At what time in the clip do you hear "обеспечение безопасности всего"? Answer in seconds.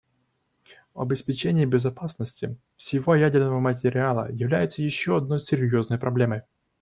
0.95-3.13